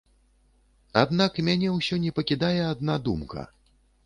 Аднак 1.01 1.37
мяне 1.49 1.69
ўсё 1.75 1.99
не 2.07 2.15
пакідае 2.21 2.55
адна 2.73 2.97
думка. 3.11 3.47